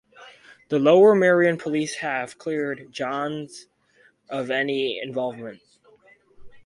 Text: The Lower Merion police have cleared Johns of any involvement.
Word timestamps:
The 0.69 0.79
Lower 0.79 1.13
Merion 1.13 1.59
police 1.59 1.97
have 1.97 2.39
cleared 2.39 2.91
Johns 2.91 3.67
of 4.31 4.49
any 4.49 4.99
involvement. 4.99 5.61